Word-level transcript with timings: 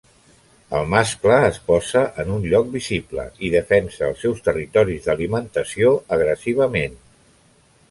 El 0.77 0.87
mascle 0.93 1.35
es 1.49 1.59
posa 1.67 2.01
en 2.23 2.31
un 2.37 2.47
lloc 2.53 2.71
visible 2.77 3.27
i 3.49 3.53
defensa 3.57 4.09
els 4.09 4.25
seus 4.27 4.43
territoris 4.49 5.07
d'alimentació 5.11 5.95
agressivament. 6.19 7.01